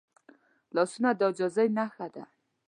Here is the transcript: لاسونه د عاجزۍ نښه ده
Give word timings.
لاسونه 0.75 1.09
د 1.17 1.21
عاجزۍ 1.27 1.67
نښه 1.77 2.07
ده 2.13 2.23